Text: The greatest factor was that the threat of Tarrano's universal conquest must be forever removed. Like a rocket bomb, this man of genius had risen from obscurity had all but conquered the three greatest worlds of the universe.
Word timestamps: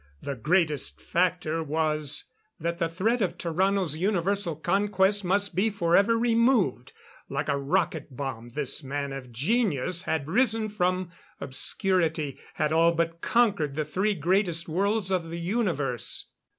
The 0.19 0.33
greatest 0.35 0.99
factor 0.99 1.61
was 1.61 2.23
that 2.59 2.79
the 2.79 2.89
threat 2.89 3.21
of 3.21 3.37
Tarrano's 3.37 3.95
universal 3.99 4.55
conquest 4.55 5.23
must 5.23 5.55
be 5.55 5.69
forever 5.69 6.17
removed. 6.17 6.91
Like 7.29 7.47
a 7.47 7.55
rocket 7.59 8.15
bomb, 8.17 8.49
this 8.49 8.83
man 8.83 9.13
of 9.13 9.31
genius 9.31 10.01
had 10.01 10.27
risen 10.27 10.69
from 10.69 11.11
obscurity 11.39 12.39
had 12.55 12.71
all 12.73 12.93
but 12.95 13.21
conquered 13.21 13.75
the 13.75 13.85
three 13.85 14.15
greatest 14.15 14.67
worlds 14.67 15.11
of 15.11 15.29
the 15.29 15.39
universe. 15.39 16.31